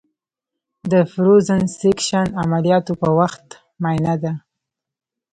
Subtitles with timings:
[0.91, 3.45] د فروزن سیکشن عملیاتو په وخت
[3.81, 4.33] معاینه ده.